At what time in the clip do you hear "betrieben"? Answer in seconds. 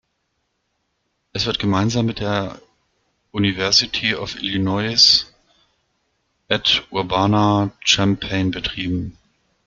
8.49-9.15